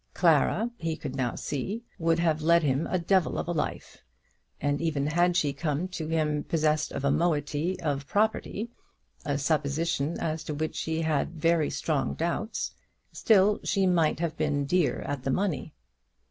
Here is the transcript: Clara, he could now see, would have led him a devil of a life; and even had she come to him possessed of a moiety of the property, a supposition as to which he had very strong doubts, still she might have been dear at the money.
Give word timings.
Clara, 0.15 0.71
he 0.77 0.95
could 0.97 1.15
now 1.15 1.35
see, 1.35 1.83
would 1.99 2.17
have 2.17 2.41
led 2.41 2.63
him 2.63 2.87
a 2.87 2.97
devil 2.97 3.37
of 3.37 3.47
a 3.47 3.51
life; 3.51 4.03
and 4.59 4.81
even 4.81 5.05
had 5.05 5.37
she 5.37 5.53
come 5.53 5.87
to 5.89 6.07
him 6.07 6.43
possessed 6.43 6.91
of 6.91 7.05
a 7.05 7.11
moiety 7.11 7.79
of 7.81 7.99
the 7.99 8.05
property, 8.07 8.71
a 9.25 9.37
supposition 9.37 10.19
as 10.19 10.43
to 10.43 10.55
which 10.55 10.81
he 10.85 11.03
had 11.03 11.35
very 11.39 11.69
strong 11.69 12.15
doubts, 12.15 12.73
still 13.11 13.59
she 13.63 13.85
might 13.85 14.19
have 14.19 14.35
been 14.35 14.65
dear 14.65 15.01
at 15.01 15.21
the 15.21 15.29
money. 15.29 15.71